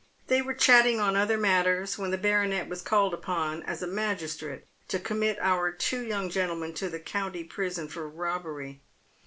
[0.25, 4.65] They were chatting on other matters, when the baronet was called upon, as a magistrate,
[4.87, 8.81] to commit our two young gentlemen to the county prison for robbery.